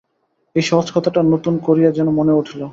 এই 0.55 0.63
সহজ 0.69 0.87
কথাটা 0.95 1.19
নূতন 1.23 1.55
করিয়া 1.67 1.89
যেন 1.97 2.07
মনে 2.19 2.33
উঠিল। 2.33 2.61